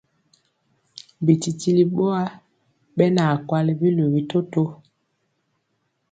[1.25, 2.21] Bititili ɓowa
[2.95, 4.61] ɓɛ na kwali biluvi toto.